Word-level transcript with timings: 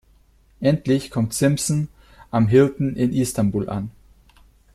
Endlich 0.61 1.11
kommt 1.11 1.35
Simpson 1.35 1.87
am 2.31 2.47
Hilton 2.47 2.95
in 2.95 3.13
Istanbul 3.13 3.69
an. 3.69 3.91